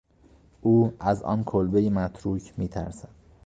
[0.61, 3.09] او از آن کلبهی متروک میترسد.